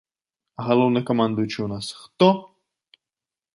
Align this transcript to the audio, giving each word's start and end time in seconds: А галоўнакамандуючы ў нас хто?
А 0.61 0.63
галоўнакамандуючы 0.69 1.53
ў 1.61 1.67
нас 1.75 1.87
хто? 2.01 2.29